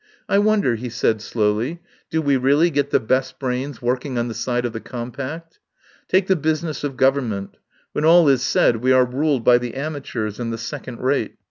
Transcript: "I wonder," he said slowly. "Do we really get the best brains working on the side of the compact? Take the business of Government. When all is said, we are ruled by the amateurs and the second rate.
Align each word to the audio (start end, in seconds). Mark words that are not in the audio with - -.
"I 0.27 0.39
wonder," 0.39 0.73
he 0.77 0.89
said 0.89 1.21
slowly. 1.21 1.79
"Do 2.09 2.23
we 2.23 2.35
really 2.35 2.71
get 2.71 2.89
the 2.89 2.99
best 2.99 3.37
brains 3.37 3.83
working 3.83 4.17
on 4.17 4.29
the 4.29 4.33
side 4.33 4.65
of 4.65 4.73
the 4.73 4.79
compact? 4.79 5.59
Take 6.07 6.25
the 6.25 6.35
business 6.35 6.83
of 6.83 6.97
Government. 6.97 7.55
When 7.91 8.03
all 8.03 8.27
is 8.27 8.41
said, 8.41 8.77
we 8.77 8.93
are 8.93 9.05
ruled 9.05 9.43
by 9.45 9.59
the 9.59 9.75
amateurs 9.75 10.39
and 10.39 10.51
the 10.51 10.57
second 10.57 11.01
rate. 11.03 11.35